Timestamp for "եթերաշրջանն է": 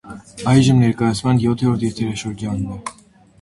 1.89-2.81